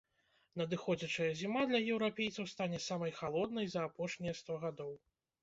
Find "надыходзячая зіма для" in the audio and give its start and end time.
0.59-1.81